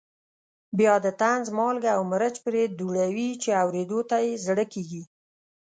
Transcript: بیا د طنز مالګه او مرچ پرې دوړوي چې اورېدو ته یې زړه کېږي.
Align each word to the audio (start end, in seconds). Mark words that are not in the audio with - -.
بیا 0.77 0.93
د 1.05 1.07
طنز 1.21 1.47
مالګه 1.57 1.91
او 1.97 2.01
مرچ 2.11 2.35
پرې 2.45 2.61
دوړوي 2.79 3.29
چې 3.43 3.49
اورېدو 3.61 3.99
ته 4.09 4.17
یې 4.25 4.33
زړه 4.45 4.65
کېږي. 4.73 5.03